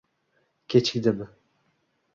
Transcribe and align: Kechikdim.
Kechikdim. 0.67 1.27